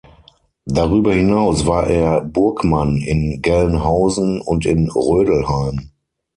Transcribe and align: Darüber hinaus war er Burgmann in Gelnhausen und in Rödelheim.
Darüber 0.65 1.13
hinaus 1.13 1.67
war 1.67 1.85
er 1.85 2.21
Burgmann 2.21 2.97
in 2.97 3.39
Gelnhausen 3.43 4.41
und 4.41 4.65
in 4.65 4.89
Rödelheim. 4.89 5.91